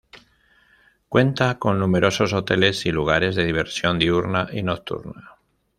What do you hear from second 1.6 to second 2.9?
numerosos hoteles